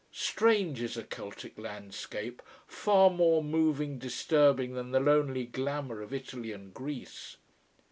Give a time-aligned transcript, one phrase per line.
[0.11, 6.51] Strange is a Celtic landscape, far more moving, disturbing than the lovely glamor of Italy
[6.51, 7.37] and Greece.